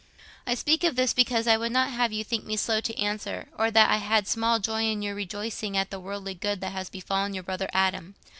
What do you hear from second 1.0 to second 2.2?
because I would not have